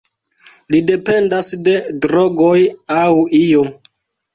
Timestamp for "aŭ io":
3.01-3.67